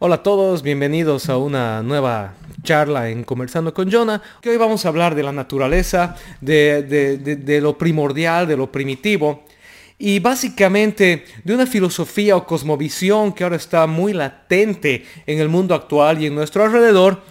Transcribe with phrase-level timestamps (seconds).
[0.00, 4.84] Hola a todos, bienvenidos a una nueva charla en Conversando con Jonah, que hoy vamos
[4.84, 9.42] a hablar de la naturaleza, de, lo primordial, de lo primitivo,
[9.98, 15.74] y básicamente de una filosofía o cosmovisión que ahora está muy latente en el mundo
[15.74, 17.24] actual y en nuestro alrededor,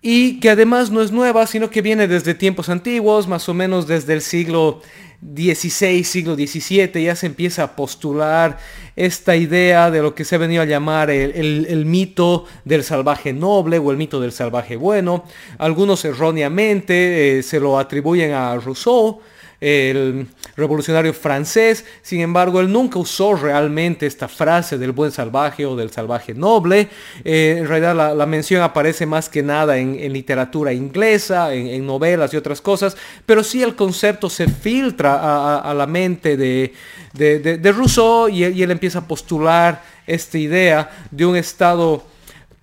[0.00, 3.88] y que además no es nueva, sino que viene desde tiempos antiguos, más o menos
[3.88, 4.80] desde el siglo
[5.22, 8.58] XVI, siglo XVII, ya se empieza a postular
[8.96, 13.78] esta idea de lo que se ha venido a llamar el, mito del salvaje noble
[13.78, 15.24] o el mito del salvaje bueno.
[15.58, 19.20] Algunos erróneamente eh, se lo atribuyen a Rousseau,
[19.60, 21.84] el revolucionario francés.
[22.02, 26.88] Sin embargo, él nunca usó realmente esta frase del buen salvaje o del salvaje noble.
[27.24, 32.36] Eh, en realidad la, mención aparece más que nada en, literatura inglesa, en, novelas y
[32.36, 36.72] otras cosas, pero sí el concepto se filtra a, la mente de,
[37.12, 42.15] de, Rousseau y él empieza a postular esta idea de un estado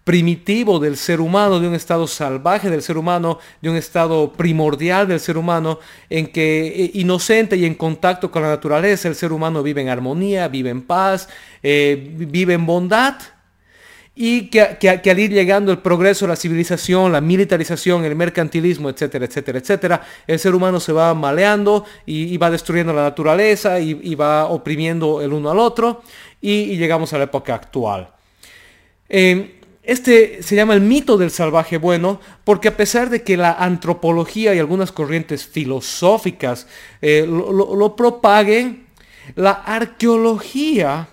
[0.04, 5.08] primitivo del ser humano, de un estado salvaje del ser humano, de un estado primordial
[5.08, 9.32] del ser humano, en que eh, inocente y en contacto con la naturaleza, el ser
[9.32, 11.30] humano vive en armonía, vive en paz,
[11.62, 13.16] eh, vive en bondad,
[14.16, 19.58] y que, al ir llegando el progreso, la civilización, la militarización, el mercantilismo, etcétera, etcétera,
[19.58, 25.22] etcétera, el ser humano se va maleando y, va destruyendo la naturaleza y, va oprimiendo
[25.22, 26.04] el uno al otro,
[26.42, 28.10] y, llegamos a la época actual.
[29.10, 33.52] Eh, este se llama el mito del salvaje bueno porque a pesar de que la
[33.52, 36.68] antropología y algunas corrientes filosóficas
[37.02, 38.88] eh, lo, propaguen,
[39.36, 41.10] la arqueología,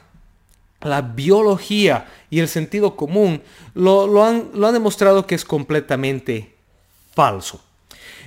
[0.80, 3.42] la biología y el sentido común
[3.74, 6.54] lo, han, lo han demostrado que es completamente
[7.12, 7.60] falso.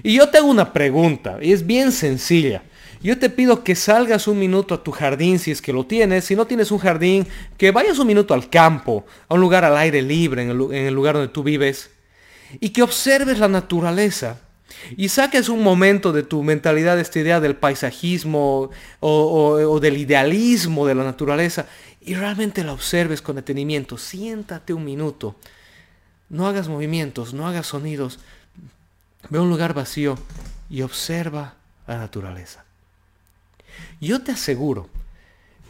[0.01, 2.63] Y yo tengo una pregunta, y es bien sencilla.
[3.03, 6.23] Yo te pido que salgas un minuto a tu jardín si es que lo tienes.
[6.23, 9.75] Si no tienes un jardín, que vayas un minuto al campo, a un lugar al
[9.75, 11.91] aire libre, en el, lugar donde tú vives,
[12.61, 14.39] y que observes la naturaleza.
[14.95, 18.69] Y saques un momento de tu mentalidad, esta idea del paisajismo
[19.01, 21.65] o, del idealismo de la naturaleza,
[21.99, 23.97] y realmente la observes con detenimiento.
[23.97, 25.35] Siéntate un minuto.
[26.29, 28.19] No hagas movimientos, no hagas sonidos.
[29.29, 30.17] Ve a un lugar vacío
[30.69, 32.63] y observa la naturaleza.
[33.99, 34.89] Yo te aseguro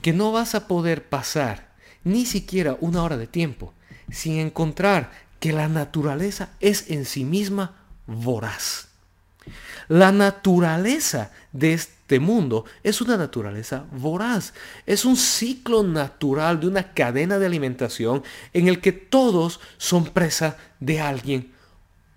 [0.02, 3.74] que no vas a poder pasar ni siquiera una hora de tiempo
[4.12, 7.76] sin encontrar que la naturaleza es en sí misma
[8.06, 8.88] voraz.
[9.90, 14.54] La naturaleza de este mundo es una naturaleza voraz.
[14.86, 20.58] Es un ciclo natural de una cadena de alimentación en el que todos son presa
[20.80, 21.52] de alguien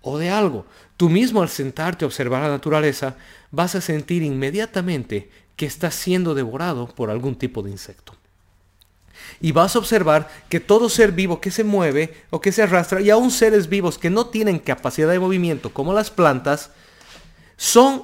[0.01, 0.65] o de algo.
[0.95, 3.17] Tú mismo al sentarte a observar la naturaleza
[3.51, 8.13] vas a sentir inmediatamente que está siendo devorado por algún tipo de insecto.
[9.41, 13.01] Y vas a observar que todo ser vivo que se mueve o que se arrastra,
[13.01, 16.69] y aún seres vivos que no tienen capacidad de movimiento como las plantas,
[17.57, 18.03] son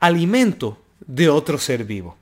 [0.00, 2.16] alimento de otro ser vivo.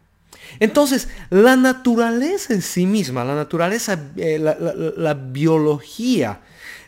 [0.61, 6.41] Entonces, la naturaleza en sí misma, la naturaleza, eh, la, biología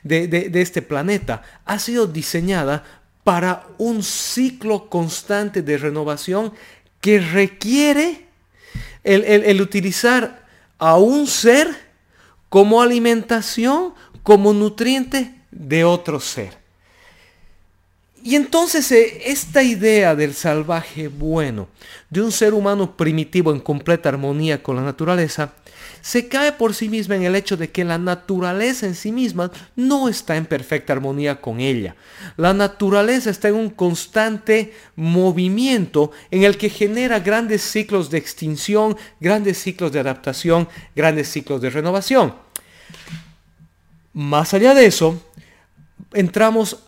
[0.03, 2.85] de este planeta ha sido diseñada
[3.27, 6.53] para un ciclo constante de renovación
[7.01, 8.27] que requiere
[9.05, 10.45] el, utilizar
[10.79, 11.69] a un ser
[12.49, 16.57] como alimentación, como nutriente de otro ser.
[18.23, 21.69] Y entonces eh, esta idea del salvaje bueno,
[22.11, 25.53] de un ser humano primitivo en completa armonía con la naturaleza,
[26.07, 29.51] se cae por sí misma en el hecho de que la naturaleza en sí misma
[29.75, 31.97] no está en perfecta armonía con ella.
[32.37, 38.97] La naturaleza está en un constante movimiento en el que genera grandes ciclos de extinción,
[39.19, 42.37] grandes ciclos de adaptación, grandes ciclos de renovación.
[44.13, 45.21] Más allá de eso,
[46.13, 46.85] entramos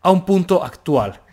[0.00, 1.23] a un punto actual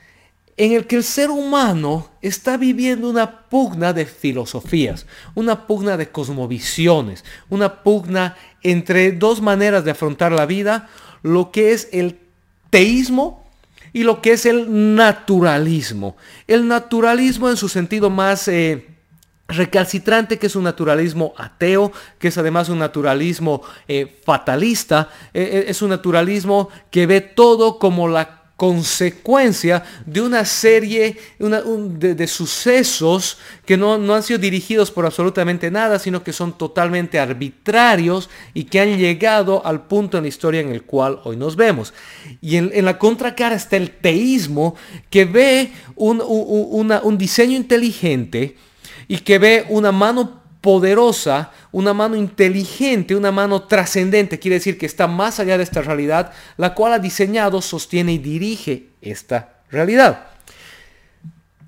[0.58, 5.06] en el que el ser humano está viviendo una pugna de filosofías,
[5.36, 10.90] una pugna de cosmovisiones, una pugna entre dos maneras de afrontar la vida,
[11.24, 12.20] lo que es el
[12.70, 13.50] teísmo
[13.94, 16.16] y lo que es el naturalismo.
[16.48, 18.48] El naturalismo en su sentido más...
[18.48, 18.88] Eh,
[19.48, 25.82] recalcitrante, que es un naturalismo ateo, que es además un naturalismo eh, fatalista, eh, es
[25.82, 33.96] un naturalismo que ve todo como la consecuencia de una serie de, sucesos que no,
[33.96, 39.66] han sido dirigidos por absolutamente nada, sino que son totalmente arbitrarios y que han llegado
[39.66, 41.92] al punto en la historia en el cual hoy nos vemos.
[42.40, 44.76] Y en, la contracara está el teísmo
[45.10, 48.58] que ve un, un diseño inteligente
[49.08, 54.86] y que ve una mano poderosa, una mano inteligente, una mano trascendente, quiere decir que
[54.86, 60.28] está más allá de esta realidad, la cual ha diseñado, sostiene y dirige esta realidad.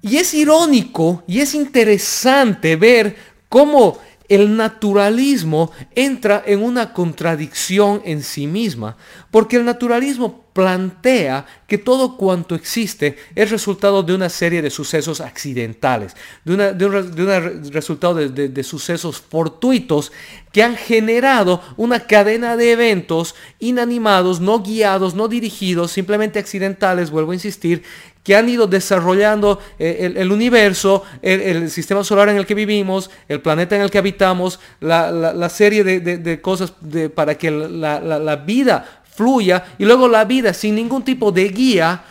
[0.01, 3.15] Y es irónico y es interesante ver
[3.49, 3.99] cómo
[4.29, 8.97] el naturalismo entra en una contradicción en sí misma,
[9.31, 15.19] porque el naturalismo plantea que todo cuanto existe es resultado de una serie de sucesos
[15.19, 16.15] accidentales,
[16.45, 20.11] de, un resultado de sucesos fortuitos
[20.51, 27.31] que han generado una cadena de eventos inanimados, no guiados, no dirigidos, simplemente accidentales, vuelvo
[27.31, 27.83] a insistir,
[28.23, 33.41] que han ido desarrollando eh, el, universo, el, sistema solar en el que vivimos, el
[33.41, 36.73] planeta en el que habitamos, la, serie de, cosas
[37.15, 42.03] para que la, vida fluya y luego la vida sin ningún tipo de guía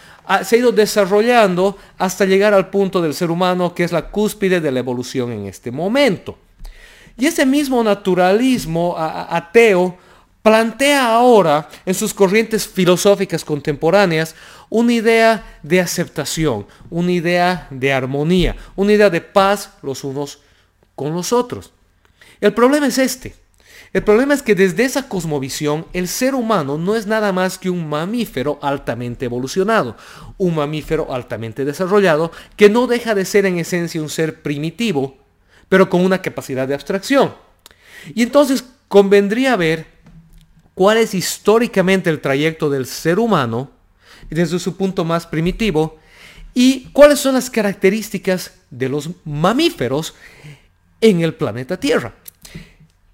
[0.45, 4.61] se ha ido desarrollando hasta llegar al punto del ser humano que es la cúspide
[4.61, 6.39] de la evolución en este momento.
[7.19, 9.97] Y ese mismo naturalismo ateo
[10.43, 14.35] plantea ahora en sus corrientes filosóficas contemporáneas
[14.71, 20.41] una idea de aceptación, una idea de armonía, una idea de paz los unos
[20.95, 21.73] con los otros.
[22.41, 23.42] El problema es este.
[23.93, 27.69] El problema es que desde esa cosmovisión el ser humano no es nada más que
[27.69, 29.97] un mamífero altamente evolucionado,
[30.39, 35.19] un mamífero altamente desarrollado que no deja de ser en esencia un ser primitivo,
[35.69, 37.35] pero con una capacidad de abstracción.
[38.15, 39.87] Y entonces convendría ver
[40.75, 43.71] cuál es históricamente el trayecto del ser humano
[44.31, 45.99] desde su punto más primitivo
[46.55, 50.15] y cuáles son las características de los mamíferos
[51.03, 52.15] en el planeta Tierra.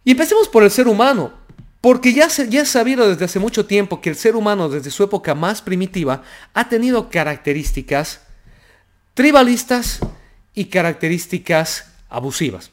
[0.09, 1.35] Y empecemos por el ser humano,
[1.83, 5.05] porque ya, se, ya sabido desde hace mucho tiempo que el ser humano desde su
[5.05, 6.23] época más primitiva
[6.55, 8.23] ha tenido características
[9.13, 10.01] tribalistas
[10.55, 12.71] y características abusivas.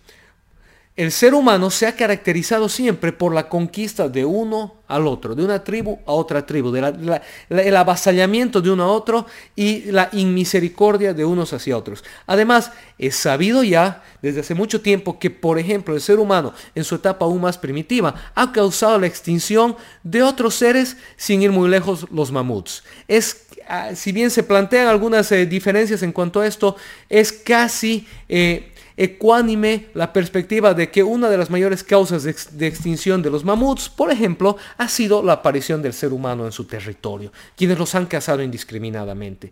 [0.95, 5.43] El ser humano se ha caracterizado siempre por la conquista de uno al otro, de
[5.43, 9.25] una tribu a otra tribu, el avasallamiento de uno a otro
[9.57, 12.01] y la inmisericordia de unos hacia otros.
[12.25, 16.85] Además, es sabido ya desde hace mucho tiempo que, por ejemplo, el ser humano en
[16.85, 21.67] su etapa aún más primitiva ha causado la extinción de otros seres sin ir muy
[21.67, 22.85] lejos, los mamuts.
[23.09, 26.77] Es, ah, si bien se plantean algunas eh, diferencias en cuanto a esto,
[27.09, 28.07] es casi...
[28.29, 33.43] Eh, ecuánime la perspectiva de que una de las mayores causas de, extinción de los
[33.43, 37.93] mamuts, por ejemplo, ha sido la aparición del ser humano en su territorio, quienes los
[37.95, 39.51] han cazado indiscriminadamente.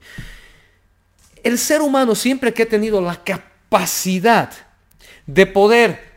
[1.44, 4.52] El ser humano siempre que ha tenido la capacidad
[5.28, 6.14] de poder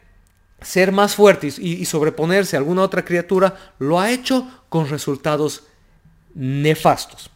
[0.61, 5.65] ser más fuerte y, sobreponerse a alguna otra criatura, lo ha hecho con resultados
[6.35, 7.31] nefastos.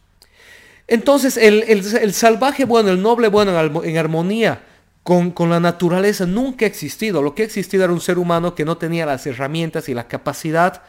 [0.87, 4.64] Entonces el, salvaje bueno, el noble bueno en armonía
[5.02, 7.23] con, la naturaleza nunca ha existido.
[7.23, 10.08] Lo que ha existido era un ser humano que no tenía las herramientas y la
[10.08, 10.82] capacidad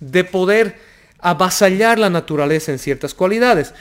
[0.00, 0.78] de poder
[1.18, 3.74] avasallar la naturaleza en ciertas cualidades.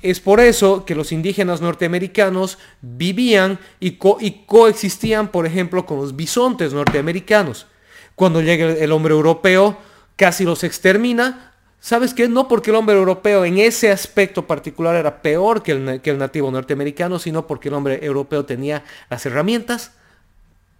[0.00, 6.14] Es por eso que los indígenas norteamericanos vivían y, y coexistían, por ejemplo, con los
[6.14, 7.66] bisontes norteamericanos.
[8.14, 9.78] Cuando llega el hombre europeo,
[10.16, 11.51] casi los extermina,
[11.82, 12.28] ¿Sabes qué?
[12.28, 16.18] No porque el hombre europeo en ese aspecto particular era peor que el, que el
[16.18, 19.90] nativo norteamericano, sino porque el hombre europeo tenía las herramientas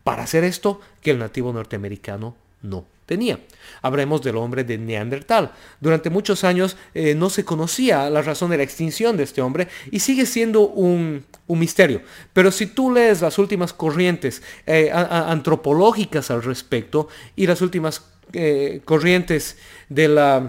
[0.05, 3.41] para hacer esto que el nativo norteamericano no tenía.
[3.83, 5.51] Hablemos del hombre de Neandertal.
[5.81, 9.67] Durante muchos años eh, no se conocía la razón de la extinción de este hombre
[9.91, 12.03] y sigue siendo un, misterio.
[12.33, 18.81] Pero si tú lees las últimas corrientes eh, antropológicas al respecto y las últimas eh,
[18.85, 20.49] corrientes de la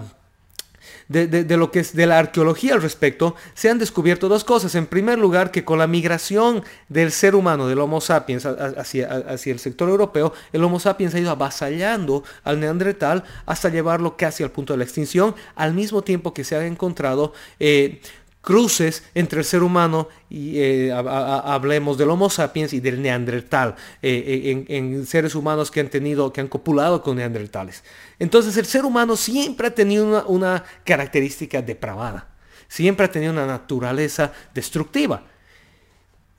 [1.08, 4.74] de, lo que es de la arqueología al respecto, se han descubierto dos cosas.
[4.74, 9.52] En primer lugar, que con la migración del ser humano, del Homo sapiens hacia, hacia
[9.52, 14.50] el sector europeo, el Homo sapiens ha ido avasallando al neandertal hasta llevarlo casi al
[14.50, 18.00] punto de la extinción, al mismo tiempo que se han encontrado eh,
[18.44, 24.64] cruces entre el ser humano y eh, hablemos del Homo sapiens y del Neandertal eh,
[24.68, 27.82] en, seres humanos que han tenido, que han copulado con neandertales.
[28.18, 32.28] Entonces el ser humano siempre ha tenido una característica depravada,
[32.68, 35.24] siempre ha tenido una naturaleza destructiva.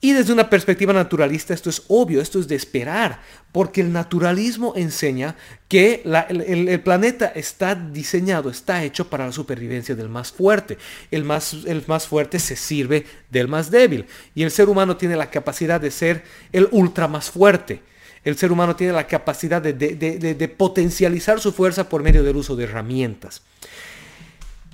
[0.06, 3.22] Y desde una perspectiva naturalista esto es obvio, esto es de esperar,
[3.52, 5.36] porque el naturalismo enseña
[5.68, 10.78] que el, planeta está diseñado, está hecho para la supervivencia del más fuerte.
[11.10, 14.06] El más, el más fuerte se sirve del más débil.
[14.36, 17.82] Y el ser humano tiene la capacidad de ser el ultra más fuerte.
[18.24, 22.66] El ser humano tiene la capacidad de, potencializar su fuerza por medio del uso de
[22.66, 23.42] herramientas.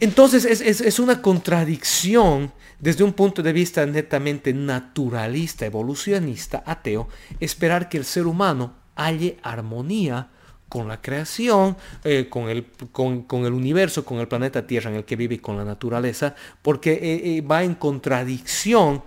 [0.01, 7.07] Entonces es una contradicción desde un punto de vista netamente naturalista, evolucionista, ateo,
[7.39, 10.29] esperar que el ser humano halle armonía
[10.67, 15.05] con la creación, eh, con, el, con, el, universo, con el planeta Tierra en el
[15.05, 19.03] que vive y con la naturaleza, porque eh, eh, va en contradicción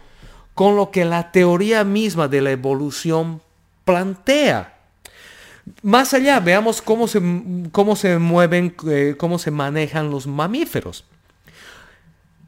[0.54, 3.40] con lo que la teoría misma de la evolución
[3.84, 4.73] plantea.
[5.82, 7.20] Más allá, veamos cómo se,
[7.72, 8.74] cómo se mueven,
[9.16, 11.04] cómo se manejan los mamíferos.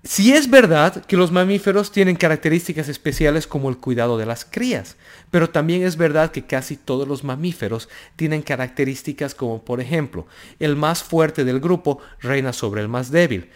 [0.07, 4.97] Si es verdad que los mamíferos tienen características especiales como el cuidado de las crías,
[5.33, 10.27] pero también es verdad que casi todos los mamíferos tienen características como por ejemplo,
[10.61, 13.51] el más fuerte del grupo reina sobre el más débil.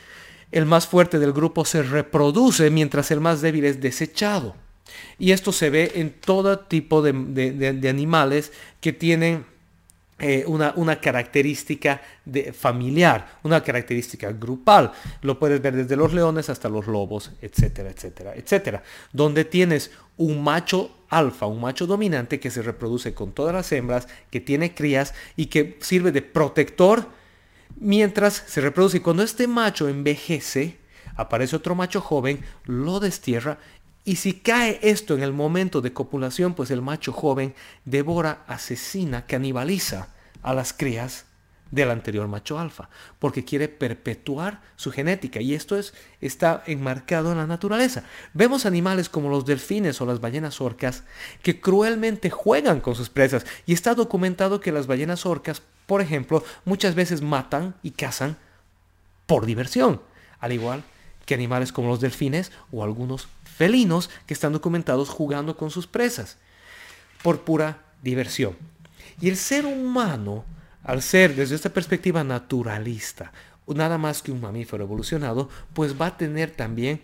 [0.50, 4.56] El más fuerte del grupo se reproduce mientras el más débil es desechado.
[5.20, 9.46] Y esto se ve en todo tipo de, animales que tienen
[10.20, 14.92] eh, una, característica de familiar, una característica grupal.
[15.22, 18.82] Lo puedes ver desde los leones hasta los lobos, etcétera, etcétera, etcétera.
[19.12, 24.08] Donde tienes un macho alfa, un macho dominante que se reproduce con todas las hembras,
[24.30, 27.08] que tiene crías y que sirve de protector
[27.76, 28.98] mientras se reproduce.
[28.98, 30.76] Y cuando este macho envejece,
[31.16, 33.58] aparece otro macho joven, lo destierra
[34.04, 37.54] y si cae esto en el momento de copulación, pues el macho joven
[37.84, 40.08] devora, asesina, canibaliza
[40.42, 41.26] a las crías
[41.70, 42.88] del anterior macho alfa,
[43.18, 48.04] porque quiere perpetuar su genética y esto es, está enmarcado en la naturaleza.
[48.34, 51.04] Vemos animales como los delfines o las ballenas orcas
[51.42, 56.42] que cruelmente juegan con sus presas y está documentado que las ballenas orcas, por ejemplo,
[56.64, 58.36] muchas veces matan y cazan
[59.26, 60.02] por diversión,
[60.40, 60.82] al igual
[61.24, 63.28] que animales como los delfines o algunos
[63.60, 66.38] felinos que están documentados jugando con sus presas
[67.22, 68.56] por pura diversión.
[69.20, 70.46] Y el ser humano,
[70.82, 73.32] al ser desde esta perspectiva naturalista,
[73.66, 77.02] nada más que un mamífero evolucionado, pues va a tener también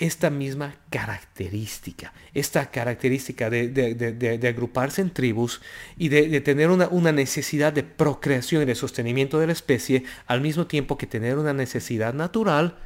[0.00, 5.60] esta misma característica, esta característica de, agruparse en tribus
[5.96, 10.40] y de, tener una, una, necesidad de procreación y de sostenimiento de la especie, al
[10.40, 12.78] mismo tiempo que tener una necesidad natural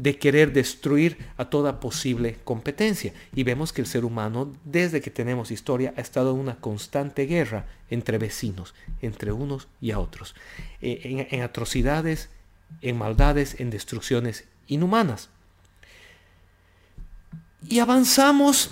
[0.00, 3.12] de querer destruir a toda posible competencia.
[3.34, 7.26] Y vemos que el ser humano, desde que tenemos historia, ha estado en una constante
[7.26, 10.34] guerra entre vecinos, entre unos y a otros,
[10.80, 12.30] eh, en, atrocidades,
[12.80, 15.28] en maldades, en destrucciones inhumanas.
[17.68, 18.70] Y avanzamos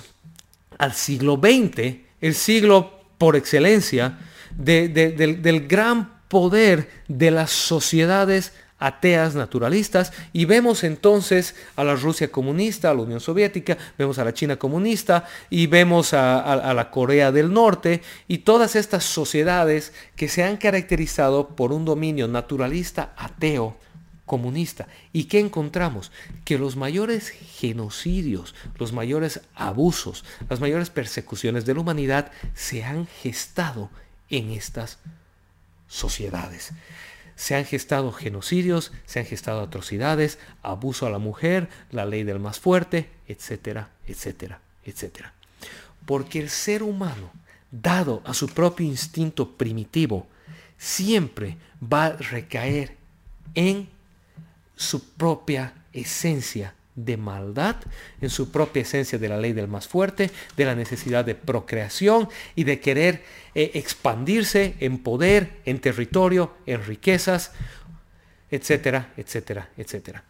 [0.79, 4.19] al siglo XX, el siglo por excelencia
[4.57, 4.95] del,
[5.43, 12.91] del gran poder de las sociedades ateas naturalistas y vemos entonces a la Rusia comunista,
[12.91, 17.53] a la Unión Soviética, vemos a la China comunista y vemos a, la Corea del
[17.53, 23.77] Norte y todas estas sociedades que se han caracterizado por un dominio naturalista ateo
[24.27, 24.87] comunista.
[25.13, 26.13] ¿Y qué encontramos?
[26.45, 33.07] Que los mayores genocidios, los mayores abusos, las mayores persecuciones de la humanidad se han
[33.07, 33.91] gestado
[34.31, 34.99] en estas
[35.89, 36.73] sociedades.
[37.39, 42.41] Se han gestado genocidios, se han gestado atrocidades, abuso a la mujer, la ley del
[42.41, 45.33] más fuerte, etcétera, etcétera, etcétera.
[46.05, 47.31] Porque el ser humano,
[47.71, 50.27] dado a su propio instinto primitivo,
[50.79, 52.97] siempre va a recaer
[53.55, 53.89] en
[54.75, 56.75] su propia esencia
[57.05, 57.77] de maldad,
[58.21, 62.29] en su propia esencia de la ley del más fuerte, de la necesidad de procreación
[62.55, 63.23] y de querer
[63.55, 67.53] eh, expandirse en poder, en territorio, en riquezas,
[68.51, 70.25] etcétera, etcétera, etcétera.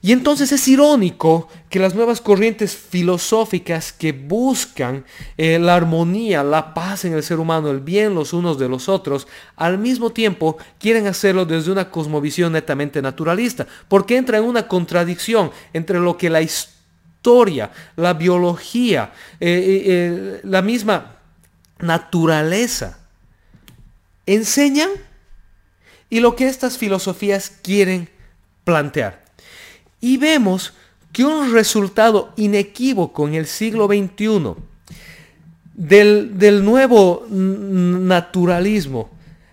[0.00, 5.04] Y entonces es irónico que las nuevas corrientes filosóficas que buscan
[5.36, 8.88] eh, la armonía, la paz en el ser humano, el bien los unos de los
[8.88, 14.66] otros, al mismo tiempo quieren hacerlo desde una cosmovisión netamente naturalista, porque entra en una
[14.66, 21.18] contradicción entre lo que la historia, la biología, eh, eh, la misma
[21.78, 22.98] naturaleza
[24.26, 24.90] enseñan
[26.10, 28.08] y lo que estas filosofías quieren
[28.64, 29.21] plantear.
[30.02, 30.74] Y vemos
[31.12, 34.56] que un resultado inequívoco en el siglo XXI
[35.74, 39.10] del, nuevo naturalismo,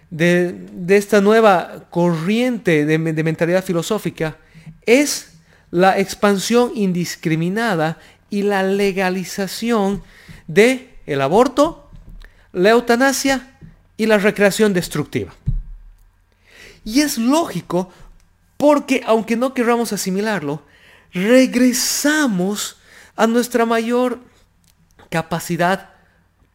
[0.10, 0.56] de,
[0.90, 4.38] esta nueva corriente de, mentalidad filosófica,
[4.88, 5.34] es
[5.70, 8.00] la expansión indiscriminada
[8.32, 10.02] y la legalización
[10.48, 11.92] de el aborto,
[12.54, 13.56] la eutanasia
[13.98, 15.32] y la recreación destructiva.
[16.84, 17.92] Y es lógico
[18.60, 20.62] porque aunque no queramos asimilarlo,
[21.14, 22.76] regresamos
[23.16, 24.20] a nuestra mayor
[25.10, 25.92] capacidad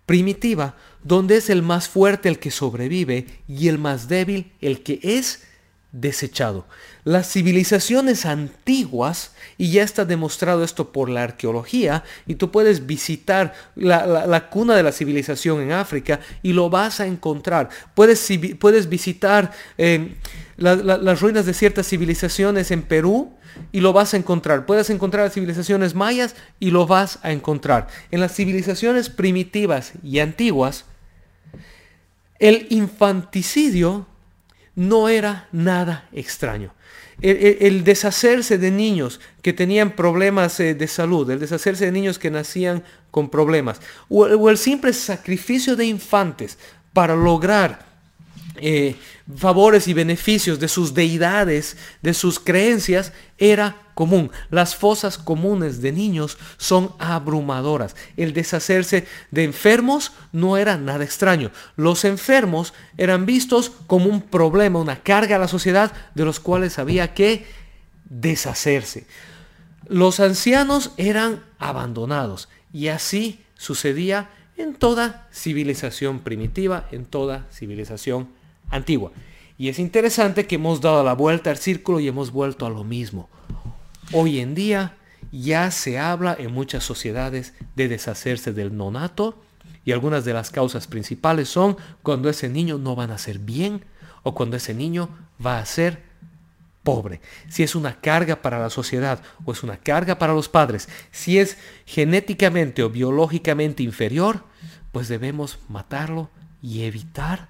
[0.04, 5.00] primitiva, donde es el más fuerte el que sobrevive y el más débil el que
[5.02, 5.46] es
[5.94, 6.66] desechado.
[7.04, 13.54] Las civilizaciones antiguas, y ya está demostrado esto por la arqueología, y tú puedes visitar
[13.76, 17.68] la, cuna de la civilización en África y lo vas a encontrar.
[17.94, 20.16] Puedes, puedes visitar eh,
[20.56, 23.32] las ruinas de ciertas civilizaciones en Perú
[23.70, 24.66] y lo vas a encontrar.
[24.66, 27.86] Puedes encontrar civilizaciones mayas y lo vas a encontrar.
[28.10, 30.86] En las civilizaciones primitivas y antiguas,
[32.40, 34.08] el infanticidio
[34.76, 36.72] no era nada extraño.
[37.20, 42.30] El, deshacerse de niños que tenían problemas eh, de salud, el deshacerse de niños que
[42.30, 46.58] nacían con problemas, o, el simple sacrificio de infantes
[46.92, 47.86] para lograr
[48.56, 48.96] eh,
[49.36, 54.30] favores y beneficios de sus deidades, de sus creencias, era común.
[54.50, 57.96] Las fosas comunes de niños son abrumadoras.
[58.16, 61.50] El deshacerse de enfermos no era nada extraño.
[61.76, 66.78] Los enfermos eran vistos como un problema, una carga a la sociedad de los cuales
[66.78, 67.46] había que
[68.04, 69.06] deshacerse.
[69.88, 78.28] Los ancianos eran abandonados y así sucedía en toda civilización primitiva, en toda civilización
[78.70, 79.12] antigua.
[79.56, 82.82] Y es interesante que hemos dado la vuelta al círculo y hemos vuelto a lo
[82.82, 83.28] mismo.
[84.12, 84.96] Hoy en día
[85.32, 89.42] ya se habla en muchas sociedades de deshacerse del nonato
[89.84, 93.84] y algunas de las causas principales son cuando ese niño no va a nacer bien
[94.22, 95.08] o cuando ese niño
[95.44, 96.02] va a ser
[96.82, 97.20] pobre.
[97.48, 101.38] Si es una carga para la sociedad o es una carga para los padres, si
[101.38, 101.56] es
[101.86, 104.44] genéticamente o biológicamente inferior,
[104.92, 106.30] pues debemos matarlo
[106.62, 107.48] y evitar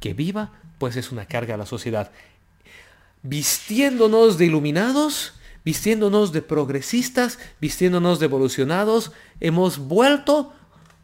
[0.00, 2.10] que viva, pues es una carga a la sociedad.
[3.22, 10.52] Vistiéndonos de iluminados, vistiéndonos de progresistas, vistiéndonos de evolucionados, hemos vuelto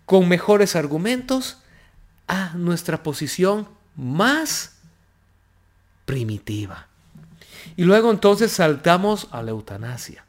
[0.04, 1.58] con mejores argumentos
[2.26, 4.76] a nuestra posición más
[6.04, 6.88] primitiva.
[7.76, 10.24] Y luego entonces saltamos a la eutanasia,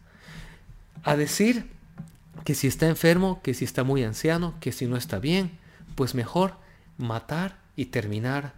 [1.03, 1.71] a decir
[2.43, 5.57] que si está enfermo, que si está muy anciano, que si no está bien,
[5.95, 6.55] pues mejor
[6.97, 8.53] matar y terminar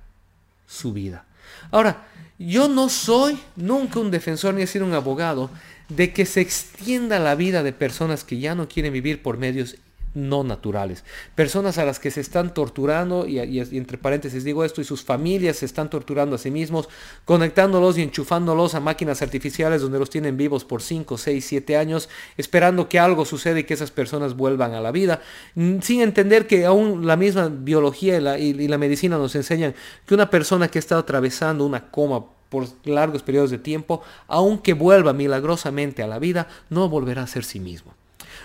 [0.65, 1.25] su vida.
[1.71, 5.49] Ahora, yo no soy nunca un defensor ni he sido un abogado
[5.89, 9.75] de que se extienda la vida de personas que ya no quieren vivir por medios
[10.13, 11.03] no naturales.
[11.35, 15.57] Personas a las que se están torturando, y, entre paréntesis digo esto, y sus familias
[15.57, 16.89] se están torturando a sí mismos,
[17.25, 22.09] conectándolos y enchufándolos a máquinas artificiales donde los tienen vivos por 5, 6, 7 años,
[22.37, 25.21] esperando que algo suceda y que esas personas vuelvan a la vida,
[25.55, 30.29] mm, sin entender que aún la misma biología y la, medicina nos enseñan que una
[30.29, 36.07] persona que está atravesando una coma por largos periodos de tiempo, aunque vuelva milagrosamente a
[36.07, 37.93] la vida, no volverá a ser sí mismo.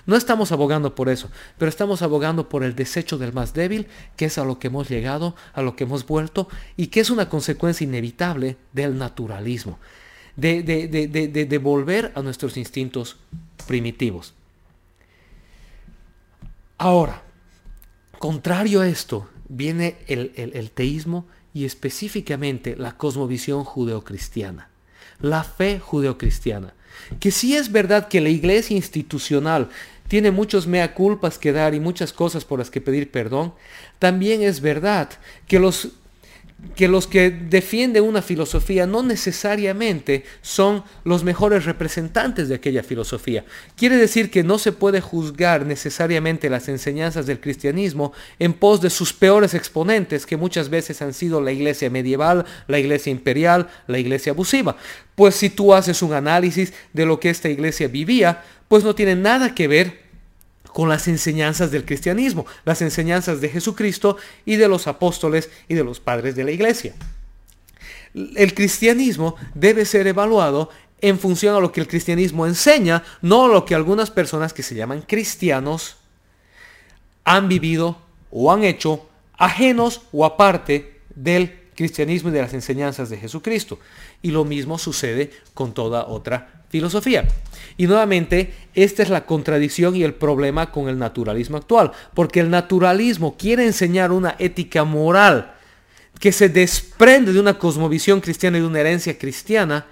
[0.06, 4.26] No estamos abogando por eso, pero estamos abogando por el desecho del más débil, que
[4.26, 7.28] es a lo que hemos llegado, a lo que hemos vuelto, y que es una
[7.28, 9.80] consecuencia inevitable del naturalismo,
[10.36, 13.16] de, de, volver a nuestros instintos
[13.66, 14.34] primitivos.
[16.78, 17.22] Ahora,
[18.20, 24.68] contrario a esto, viene el, el teísmo y específicamente la cosmovisión judeocristiana,
[25.20, 26.74] la fe judeocristiana.
[27.20, 29.68] Que sí es verdad que la iglesia institucional
[30.08, 33.54] tiene muchos mea culpas que dar y muchas cosas por las que pedir perdón,
[33.98, 35.10] también es verdad
[35.46, 35.90] que los
[36.74, 43.44] que los que defienden una filosofía no necesariamente son los mejores representantes de aquella filosofía.
[43.76, 48.90] Quiere decir que no se puede juzgar necesariamente las enseñanzas del cristianismo en pos de
[48.90, 53.98] sus peores exponentes, que muchas veces han sido la iglesia medieval, la iglesia imperial, la
[53.98, 54.76] iglesia abusiva.
[55.14, 59.14] Pues si tú haces un análisis de lo que esta iglesia vivía, pues no tiene
[59.14, 60.05] nada que ver
[60.72, 65.84] con las enseñanzas del cristianismo, las enseñanzas de Jesucristo y de los apóstoles y de
[65.84, 66.94] los padres de la iglesia.
[68.14, 73.64] El cristianismo debe ser evaluado en función a lo que el cristianismo enseña, no lo
[73.64, 75.96] que algunas personas que se llaman cristianos
[77.24, 77.98] han vivido
[78.30, 83.78] o han hecho ajenos o aparte del cristianismo y de las enseñanzas de Jesucristo.
[84.22, 87.26] Y lo mismo sucede con toda otra filosofía.
[87.76, 92.50] Y nuevamente, esta es la contradicción y el problema con el naturalismo actual, porque el
[92.50, 95.52] naturalismo quiere enseñar una ética moral
[96.18, 99.86] que se desprende de una cosmovisión cristiana y de una herencia cristiana,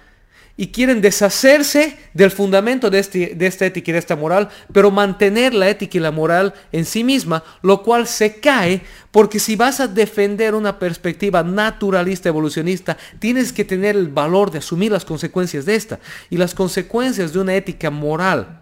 [0.57, 4.89] y quieren deshacerse del fundamento de, este, de, esta ética y de esta moral, pero
[4.89, 9.55] mantener la ética y la moral en sí misma, lo cual se cae porque si
[9.55, 15.05] vas a defender una perspectiva naturalista, evolucionista, tienes que tener el valor de asumir las
[15.05, 15.99] consecuencias de esta.
[16.29, 18.61] Y las consecuencias de una ética moral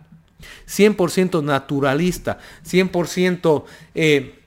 [0.67, 3.63] 100% naturalista, 100% eh,
[3.95, 4.42] eh,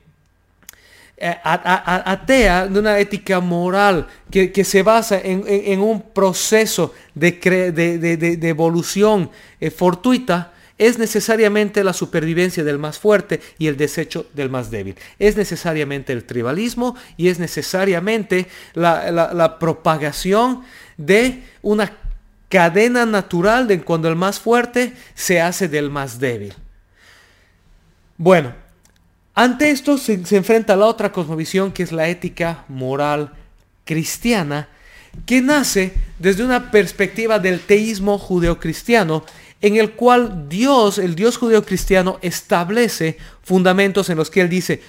[1.19, 9.71] atea, de una ética moral que, se basa en, un proceso de, de, evolución eh,
[9.71, 14.95] fortuita, es necesariamente la supervivencia del más fuerte y el desecho del más débil.
[15.17, 20.61] Es necesariamente el tribalismo y es necesariamente la, propagación
[20.97, 21.91] de una
[22.49, 26.53] cadena natural de cuando el más fuerte se hace del más débil.
[28.17, 28.53] Bueno,
[29.37, 33.33] ante esto se, enfrenta la otra cosmovisión que es la ética moral
[33.85, 34.67] cristiana,
[35.27, 39.23] que nace desde una perspectiva del teísmo judeocristiano,
[39.61, 44.81] en el cual Dios, el Dios judeocristiano, establece fundamentos en los que Él dice,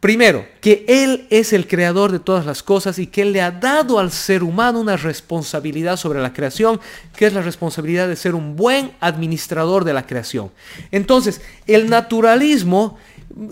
[0.00, 3.52] primero, que Él es el creador de todas las cosas y que Él le ha
[3.52, 6.80] dado al ser humano una responsabilidad sobre la creación,
[7.14, 10.50] que es la responsabilidad de ser un buen administrador de la creación.
[10.90, 12.98] Entonces, el naturalismo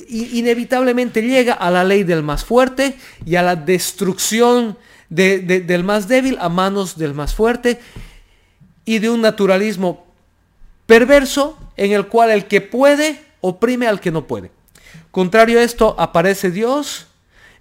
[0.08, 6.38] inevitablemente llega a la ley del más fuerte y a la destrucción del más débil
[6.40, 7.78] a manos del más fuerte
[8.84, 10.06] y de un naturalismo
[10.86, 14.50] perverso en el cual el que puede oprime al que no puede.
[15.10, 17.06] Contrario a esto aparece Dios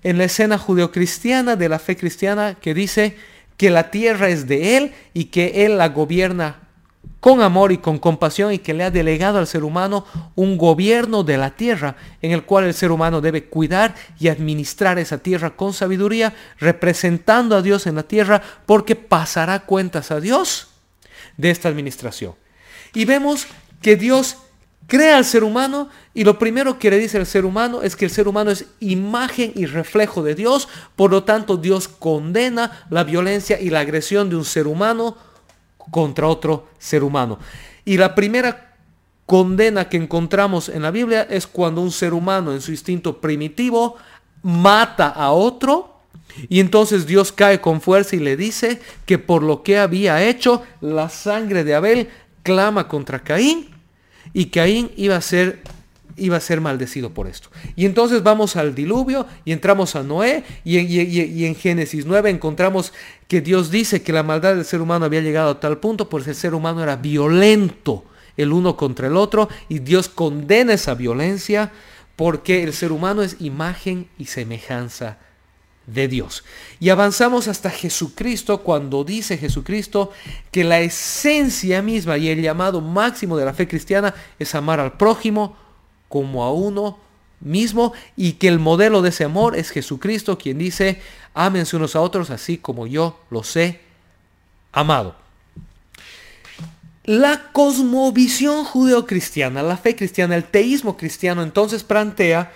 [0.04, 3.16] en la escena judeocristiana de la fe cristiana que dice
[3.58, 6.63] que la tierra es de Él y que Él la gobierna
[7.24, 10.06] con amor y con compasión y que le ha delegado al ser humano
[10.36, 15.00] un gobierno de la tierra en el cual el ser humano debe cuidar y administrar
[15.00, 20.68] esa tierra con sabiduría, representando a Dios en la tierra porque pasará cuentas a Dios
[21.38, 22.34] de esta administración.
[22.94, 23.48] Y vemos
[23.82, 24.36] que Dios
[24.88, 28.04] crea al ser humano y lo primero que le dice al ser humano es que
[28.04, 33.06] el ser humano es imagen y reflejo de Dios, por lo tanto Dios condena la
[33.06, 35.16] violencia y la agresión de un ser humano
[35.92, 37.40] contra otro ser humano.
[37.86, 38.76] Y la primera
[39.26, 43.96] condena que encontramos en la Biblia es cuando un ser humano en su instinto primitivo
[44.42, 45.94] mata a otro
[46.50, 50.64] y entonces Dios cae con fuerza y le dice que por lo que había hecho,
[50.82, 52.10] la sangre de Abel
[52.42, 53.70] clama contra Caín
[54.34, 55.62] y Caín iba a ser
[56.16, 57.50] iba a ser maldecido por esto.
[57.76, 62.94] Y entonces vamos al diluvio y entramos a Noé y en, Génesis 9 encontramos
[63.28, 66.32] que Dios dice que la maldad del ser humano había llegado a tal punto porque
[66.32, 68.06] el ser humano era violento
[68.38, 71.72] el uno contra el otro y Dios condena esa violencia
[72.16, 75.18] porque el ser humano es imagen y semejanza
[75.86, 76.44] de Dios.
[76.80, 80.12] Y avanzamos hasta Jesucristo cuando dice Jesucristo
[80.52, 84.94] que la esencia misma y el llamado máximo de la fe cristiana es amar al
[84.94, 85.58] prójimo
[86.14, 87.00] como a uno
[87.40, 91.02] mismo y que el modelo de ese amor es Jesucristo quien dice,
[91.34, 93.80] ámense unos a otros así como yo los he
[94.72, 95.16] amado.
[97.04, 102.52] La cosmovisión judeocristiana, la fe cristiana, el teísmo cristiano entonces plantea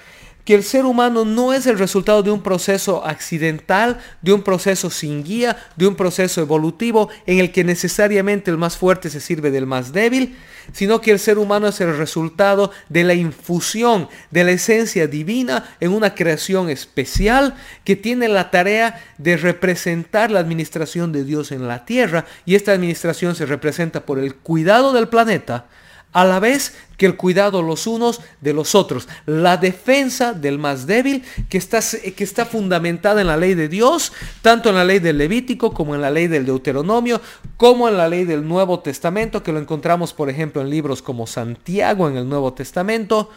[0.47, 4.89] que el ser humano no es el resultado de un proceso accidental, de un proceso
[4.89, 9.51] sin guía, de un proceso evolutivo en el que necesariamente el más fuerte se sirve
[9.51, 10.38] del más débil,
[10.71, 15.75] sino que el ser humano es el resultado de la infusión de la esencia divina
[15.81, 21.67] en una creación especial que tiene la tarea de representar la administración de Dios en
[21.67, 22.25] la tierra.
[22.45, 25.65] Y esta administración se representa por el cuidado del planeta,
[26.13, 30.87] a la vez que el cuidado los unos de los otros, la defensa del más
[30.87, 34.99] débil que está, que está fundamentada en la ley de Dios, tanto en la ley
[34.99, 37.21] del Levítico como en la ley del Deuteronomio,
[37.55, 41.27] como en la ley del Nuevo Testamento, que lo encontramos por ejemplo en libros como
[41.27, 43.29] Santiago en el Nuevo Testamento,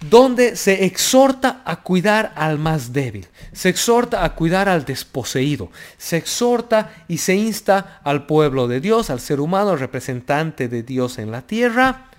[0.00, 6.16] donde se exhorta a cuidar al más débil, se exhorta a cuidar al desposeído, se
[6.16, 11.32] exhorta y se insta al pueblo de Dios, al ser humano, representante de Dios en
[11.32, 12.10] la tierra,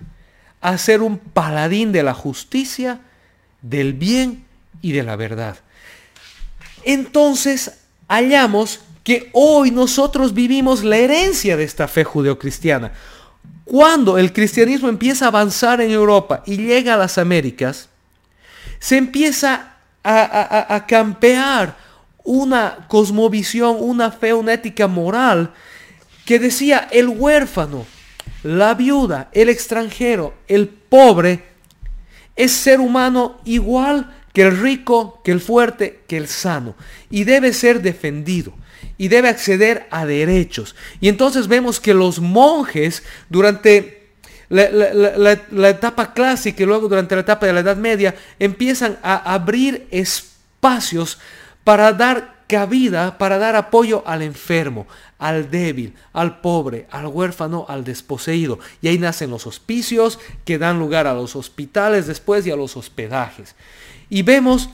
[0.60, 3.00] a ser un paladín de la justicia,
[3.62, 4.44] del bien
[4.82, 5.56] y de la verdad.
[6.84, 12.92] Entonces hallamos que hoy nosotros vivimos la herencia de esta fe judeocristiana.
[13.64, 17.88] Cuando el cristianismo empieza a avanzar en Europa y llega a las Américas,
[18.80, 21.76] se empieza a, campear
[22.24, 25.52] una cosmovisión, una fe, una ética moral
[26.24, 27.86] que decía el huérfano,
[28.42, 31.44] la viuda, el extranjero, el pobre,
[32.36, 36.74] es ser humano igual que el rico, que el fuerte, que el sano.
[37.10, 38.54] Y debe ser defendido
[39.00, 40.76] y debe acceder a derechos.
[41.00, 44.10] Y entonces vemos que los monjes durante
[44.50, 49.88] la, etapa clásica y luego durante la etapa de la Edad Media empiezan a abrir
[49.90, 51.18] espacios
[51.64, 54.86] para dar cabida, para dar apoyo al enfermo,
[55.18, 58.58] al débil, al pobre, al huérfano, al desposeído.
[58.82, 62.76] Y ahí nacen los hospicios que dan lugar a los hospitales después y a los
[62.76, 63.54] hospedajes.
[64.10, 64.68] Y vemos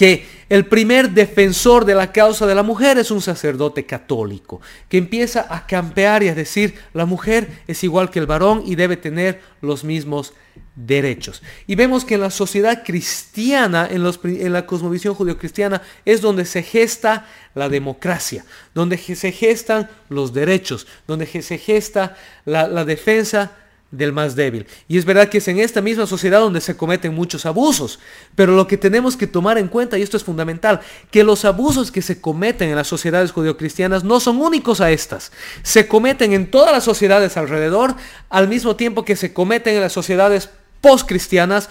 [0.00, 4.96] que el primer defensor de la causa de la mujer es un sacerdote católico, que
[4.96, 8.96] empieza a campear y a decir, la mujer es igual que el varón y debe
[8.96, 10.32] tener los mismos
[10.74, 11.42] derechos.
[11.66, 17.26] Y vemos que en la sociedad cristiana, en, la cosmovisión judio-cristiana, es donde se gesta
[17.54, 22.16] la democracia, donde se gestan los derechos, donde se gesta
[22.46, 23.52] la, la defensa
[23.90, 24.66] del más débil.
[24.88, 27.98] Y es verdad que es en esta misma sociedad donde se cometen muchos abusos.
[28.34, 31.90] Pero lo que tenemos que tomar en cuenta, y esto es fundamental, que los abusos
[31.90, 35.32] que se cometen en las sociedades judeocristianas no son únicos a estas.
[35.62, 37.94] Se cometen en todas las sociedades alrededor,
[38.28, 40.50] al mismo tiempo que se cometen en las sociedades
[40.80, 41.68] postcristianas,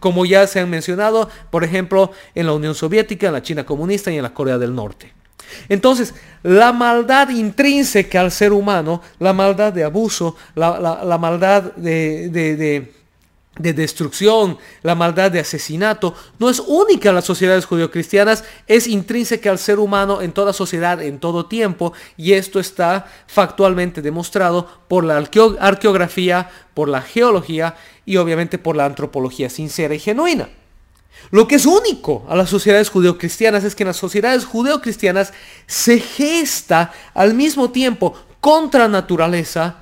[0.00, 4.10] como ya se han mencionado, por ejemplo, en la Unión Soviética, en la China comunista
[4.10, 5.17] y en la Corea del Norte.
[5.68, 12.92] Entonces, la maldad intrínseca al ser humano, la maldad de abuso, la, maldad de,
[13.56, 19.58] destrucción, la maldad de asesinato, no es única en las sociedades judio-cristianas, es intrínseca al
[19.58, 25.16] ser humano en toda sociedad, en todo tiempo, y esto está factualmente demostrado por la
[25.16, 27.74] arqueografía, por la geología
[28.06, 30.48] y obviamente por la antropología sincera y genuina.
[31.30, 35.32] Lo que es único a las sociedades judeocristianas es que en las sociedades judeocristianas
[35.66, 39.76] se gesta al mismo tiempo contra naturaleza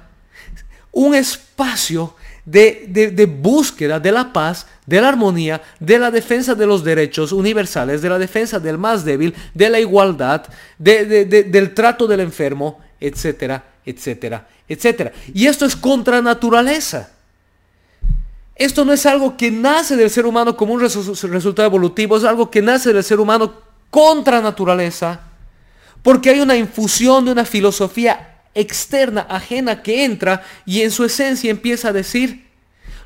[0.92, 2.14] un espacio
[2.46, 8.00] de, búsqueda de la paz, de la armonía, de la defensa de los derechos universales,
[8.00, 10.46] de la defensa del más débil, de la igualdad,
[10.78, 15.12] del trato del enfermo, etcétera, etcétera, etcétera.
[15.34, 17.10] Y esto es contra naturaleza.
[18.56, 22.50] Esto no es algo que nace del ser humano como un resultado evolutivo, es algo
[22.50, 23.52] que nace del ser humano
[23.90, 25.20] contra naturaleza,
[26.02, 31.50] porque hay una infusión de una filosofía externa, ajena, que entra y en su esencia
[31.50, 32.45] empieza a decir,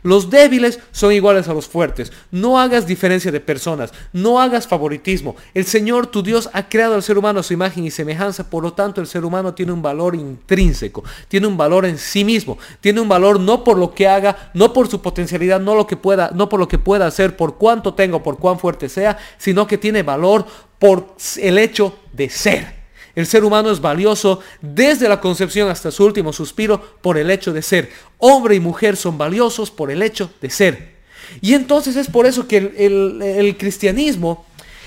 [0.03, 2.13] los débiles son iguales a los fuertes.
[2.31, 3.93] No hagas diferencia de personas.
[4.13, 5.37] No hagas favoritismo.
[5.55, 8.49] El Señor tu Dios ha creado al ser humano a su imagen y semejanza.
[8.49, 11.05] Por lo tanto, el ser humano tiene un valor intrínseco.
[11.29, 12.59] Tiene un valor en sí mismo.
[12.81, 15.97] Tiene un valor no por lo que haga, no por su potencialidad, no, lo que
[15.97, 19.67] pueda, no por lo que pueda hacer, por cuánto tenga, por cuán fuerte sea, sino
[19.67, 20.47] que tiene valor
[20.79, 22.80] por el hecho de ser.
[23.15, 27.53] El ser humano es valioso desde la concepción hasta su último suspiro por el hecho
[27.53, 27.91] de ser.
[28.19, 31.01] Hombre y mujer son valiosos por el hecho de ser.
[31.41, 34.47] Y entonces es por eso que el, cristianismo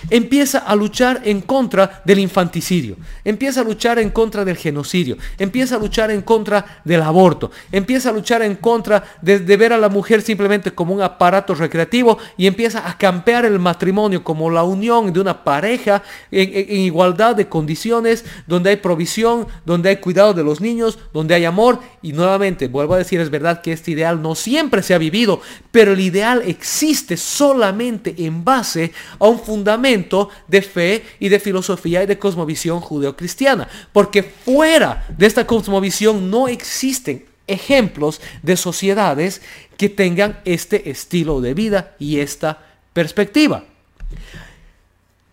[0.10, 5.76] empieza a luchar en contra del infanticidio, empieza a luchar en contra del genocidio, empieza
[5.76, 9.90] a luchar en contra del aborto, empieza a luchar en contra de, ver a la
[9.90, 15.14] mujer simplemente como un aparato recreativo y empieza a campear el matrimonio como la unión
[15.14, 20.62] de una pareja en, igualdad de condiciones, donde hay provisión, donde hay cuidado de los
[20.62, 21.80] niños, donde hay amor.
[22.02, 25.42] Y nuevamente, vuelvo a decir, es verdad que este ideal no siempre se ha vivido,
[25.74, 32.04] pero el ideal existe solamente en base a un fundamento de fe y de filosofía
[32.04, 33.68] y de cosmovisión judeocristiana.
[33.92, 39.42] Porque fuera de esta cosmovisión no existen ejemplos de sociedades
[39.76, 43.64] que tengan este estilo de vida y esta perspectiva.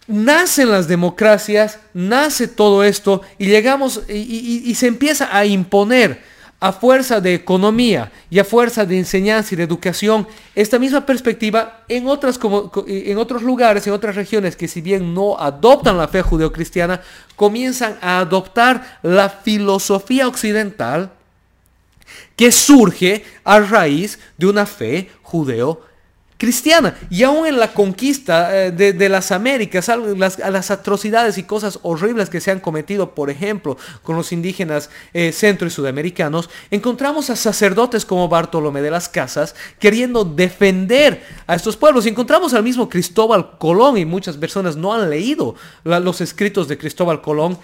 [0.07, 6.23] Nacen las democracias, nace todo esto y llegamos y se empieza a imponer
[6.61, 11.85] a fuerza de economía y a fuerza de enseñanza y de educación, esta misma perspectiva
[11.89, 16.07] en, otras como, en otros lugares, en otras regiones que si bien no adoptan la
[16.07, 17.01] fe judeocristiana,
[17.35, 21.11] comienzan a adoptar la filosofía occidental
[22.37, 25.90] que surge a raíz de una fe judeo
[26.41, 26.97] cristiana.
[27.11, 32.31] Y aún en la conquista eh, de, las Américas, las, las, atrocidades y cosas horribles
[32.31, 37.37] que se han cometido, por ejemplo, con los indígenas eh, centro y sudamericanos, encontramos a
[37.37, 42.07] sacerdotes como Bartolomé de las Casas queriendo defender a estos pueblos.
[42.07, 46.79] Y encontramos al mismo Cristóbal Colón, y muchas personas no han leído los escritos de
[46.79, 47.59] Cristóbal Colón,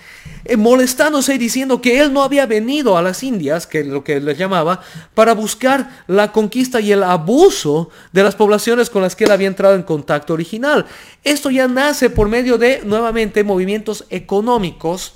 [0.45, 4.05] eh, molestándose y diciendo que él no había venido a las Indias, que es lo
[4.05, 4.83] que les llamaba,
[5.15, 9.47] para buscar la conquista y el abuso de las poblaciones con las que él había
[9.47, 10.87] entrado en contacto original.
[11.23, 15.15] Esto ya nace por medio de, nuevamente, movimientos económicos,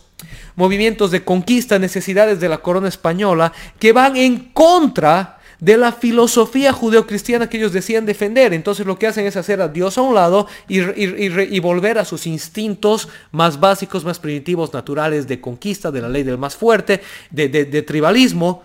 [0.55, 6.73] movimientos de conquista, necesidades de la corona española, que van en contra de la filosofía
[6.73, 8.55] judeocristiana que ellos decían defender.
[8.55, 12.27] Entonces lo que hacen es hacer a Dios a un lado y, volver a sus
[12.29, 17.83] instintos más básicos, más primitivos, naturales de conquista, de la ley del más fuerte, de
[17.83, 18.63] tribalismo.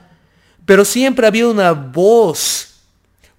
[0.65, 2.76] Pero siempre había una voz,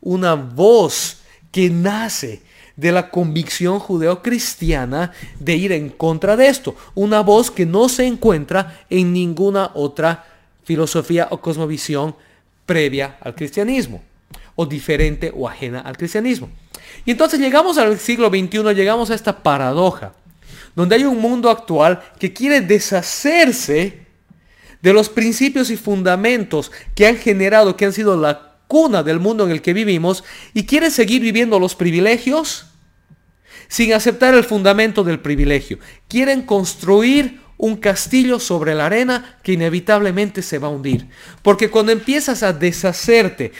[0.00, 1.18] una voz
[1.56, 2.42] que nace
[2.76, 6.76] de la convicción judeocristiana de ir en contra de esto.
[6.94, 10.26] Una voz que no se encuentra en ninguna otra
[10.64, 12.14] filosofía o cosmovisión
[12.66, 14.02] previa al cristianismo,
[14.54, 16.50] o diferente o ajena al cristianismo.
[17.06, 20.12] Y entonces llegamos al siglo XXI, llegamos a esta paradoja,
[20.74, 24.04] donde hay un mundo actual que quiere deshacerse
[24.82, 29.44] de los principios y fundamentos que han generado, que han sido la cuna del mundo
[29.44, 30.24] en el que vivimos,
[30.55, 32.66] y quiere seguir viviendo los privilegios
[33.68, 35.79] sin aceptar el fundamento del privilegio.
[36.09, 41.09] Quieren construir un castillo sobre la arena que inevitablemente se va a hundir.
[41.42, 43.52] Porque cuando empiezas a deshacerte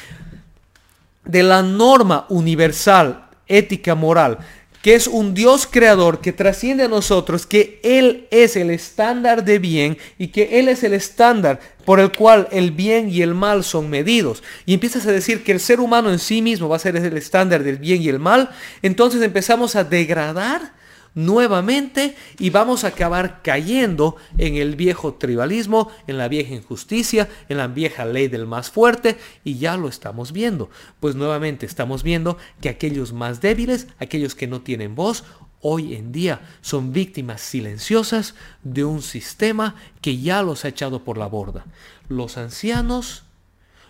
[1.25, 4.38] de la norma universal, ética, moral,
[4.87, 9.59] que es un Dios creador que trasciende a nosotros, que Él es el estándar de
[9.59, 13.64] bien y que Él es el estándar por el cual el bien y el mal
[13.64, 14.44] son medidos.
[14.64, 17.16] Y empiezas a decir que el ser humano en sí mismo va a ser el
[17.16, 20.72] estándar del bien y el mal, entonces empezamos a degradar
[21.16, 27.57] nuevamente y vamos a acabar cayendo en el viejo tribalismo, en la vieja injusticia, en
[27.57, 30.70] la vieja ley del más fuerte y ya lo estamos viendo.
[31.00, 35.24] Pues nuevamente estamos viendo que aquellos más débiles, aquellos que no tienen voz,
[35.62, 41.16] hoy en día son víctimas silenciosas de un sistema que ya los ha echado por
[41.16, 41.64] la borda.
[42.09, 43.24] Los ancianos,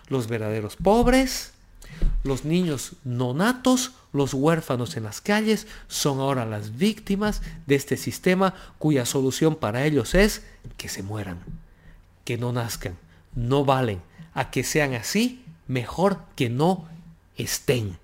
[0.07, 1.51] los verdaderos pobres,
[2.23, 8.53] los niños nonatos, los huérfanos en las calles, son ahora las víctimas de este sistema
[8.77, 10.43] cuya solución para ellos es
[10.77, 11.39] que se mueran,
[12.25, 12.97] que no nazcan,
[13.35, 14.01] no valen,
[14.33, 16.87] a que sean así, mejor que no
[17.37, 17.97] estén.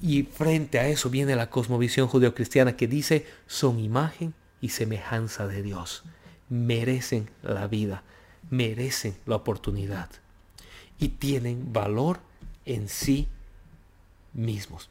[0.00, 5.62] Y frente a eso viene la cosmovisión judeocristiana que dice, son imagen y semejanza de
[5.62, 6.04] Dios.
[6.48, 8.04] Merecen la vida,
[8.48, 10.08] merecen la oportunidad
[10.98, 12.20] y tienen valor
[12.68, 13.26] en sí
[14.34, 14.88] mismos.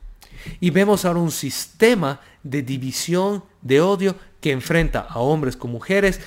[0.60, 6.20] Y vemos ahora un sistema de división, de odio, que enfrenta a hombres con mujeres,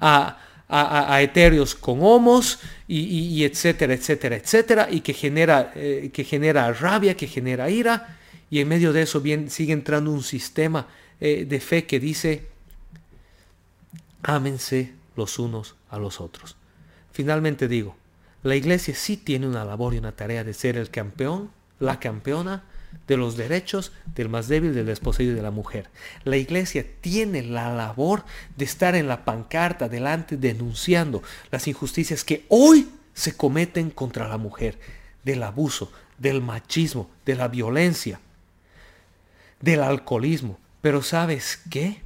[0.00, 6.72] a, a, etéreos con homos, y, etcétera, etcétera, etcétera, y que genera, eh, que genera
[6.72, 8.18] rabia, que genera ira,
[8.50, 10.86] y en medio de eso bien, sigue entrando un sistema
[11.20, 12.46] eh, de fe que dice,
[14.22, 16.56] ámense los unos a los otros.
[17.12, 17.96] Finalmente digo,
[18.42, 22.64] la iglesia sí tiene una labor y una tarea de ser el campeón, la campeona
[23.06, 25.88] de los derechos del más débil, del desposeído y de la mujer.
[26.24, 28.24] La iglesia tiene la labor
[28.56, 34.38] de estar en la pancarta delante denunciando las injusticias que hoy se cometen contra la
[34.38, 34.78] mujer,
[35.24, 38.20] del abuso, del machismo, de la violencia,
[39.60, 40.58] del alcoholismo.
[40.80, 42.00] Pero ¿sabes qué?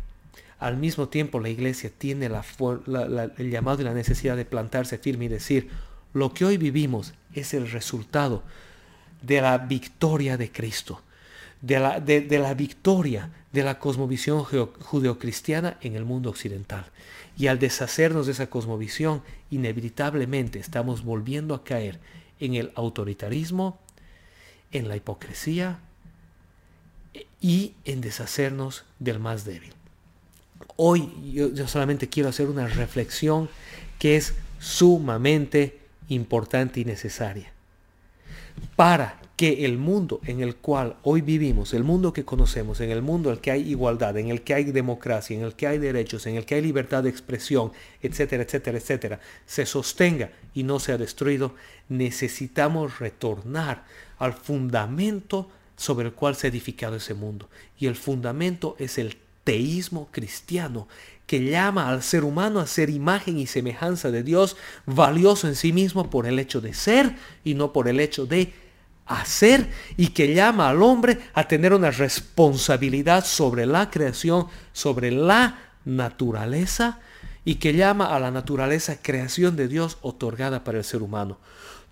[0.59, 5.29] Al mismo tiempo la iglesia tiene el llamado y la necesidad de plantarse firme y
[5.29, 5.71] decir,
[6.13, 8.43] lo que hoy vivimos es el resultado
[9.23, 11.01] de la victoria de Cristo,
[11.61, 16.87] de la, de, la victoria de la cosmovisión judeocristiana en el mundo occidental.
[17.37, 21.99] Y al deshacernos de esa cosmovisión, inevitablemente estamos volviendo a caer
[22.41, 23.79] en el autoritarismo,
[24.73, 25.79] en la hipocresía
[27.41, 29.73] y en deshacernos del más débil.
[30.77, 33.49] Hoy yo solamente quiero hacer una reflexión
[33.99, 35.82] que es sumamente
[36.13, 37.53] importante y necesaria
[38.77, 43.03] para que el mundo en el cual hoy vivimos, el mundo que conocemos, en el
[43.03, 45.79] mundo en el que hay igualdad, en el que hay democracia, en el que hay
[45.79, 47.73] derechos, en el que hay libertad de expresión,
[48.03, 51.55] etcétera, etcétera, etcétera, se sostenga y no sea destruido,
[51.89, 53.85] necesitamos retornar
[54.19, 57.49] al fundamento sobre el cual se ha edificado ese mundo.
[57.79, 60.89] Y el fundamento es el teísmo cristiano
[61.27, 65.73] que llama al ser humano a ser imagen y semejanza de Dios, valioso en sí
[65.73, 68.53] mismo por el hecho de ser y no por el hecho de
[69.07, 75.59] hacer, y que llama al hombre a tener una responsabilidad sobre la creación, sobre la
[75.85, 77.01] naturaleza,
[77.45, 81.39] y que llama a la naturaleza creación de Dios otorgada para el ser humano.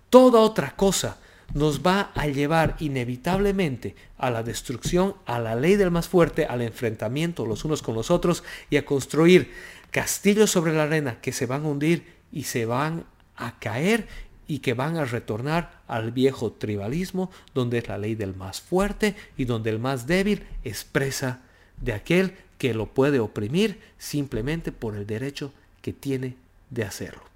[0.09, 1.19] Toda otra cosa
[1.55, 6.63] nos va a llevar inevitablemente a la destrucción, a la ley del más fuerte, al
[6.63, 9.53] enfrentamiento los unos con los otros y a construir
[9.91, 13.05] castillos sobre la arena que se van a hundir y se van
[13.37, 14.07] a caer
[14.47, 19.15] y que van a retornar al viejo tribalismo donde es la ley del más fuerte
[19.37, 21.41] y donde el más débil es presa
[21.81, 26.37] de aquel que lo puede oprimir simplemente por el derecho que tiene
[26.69, 27.30] de hacerlo.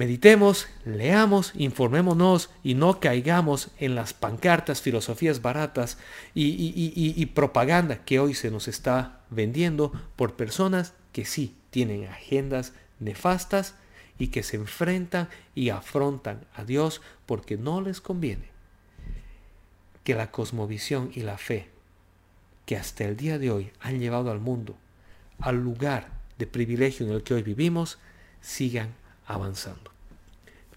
[0.00, 5.98] Meditemos, leamos, informémonos y no caigamos en las pancartas, filosofías baratas
[6.34, 13.74] y, propaganda que hoy se nos está vendiendo por personas que sí tienen agendas nefastas
[14.18, 18.48] y que se enfrentan y afrontan a Dios porque no les conviene
[20.02, 21.68] que la cosmovisión y la fe
[22.64, 24.78] que hasta el día de hoy han llevado al mundo
[25.40, 26.08] al lugar
[26.38, 27.98] de privilegio en el que hoy vivimos
[28.40, 28.94] sigan
[29.30, 29.99] avanzando.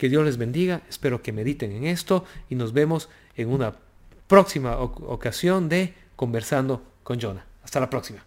[0.03, 3.73] Que Dios les bendiga, espero que mediten en esto y nos vemos en una
[4.27, 7.45] próxima ocasión de Conversando con Jonah.
[7.63, 8.21] Hasta la próxima.